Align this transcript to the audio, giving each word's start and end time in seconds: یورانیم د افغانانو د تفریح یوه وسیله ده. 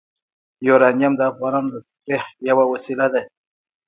یورانیم 0.67 1.13
د 1.17 1.21
افغانانو 1.31 1.69
د 1.73 1.77
تفریح 1.87 2.23
یوه 2.49 2.63
وسیله 2.71 3.07
ده. 3.13 3.21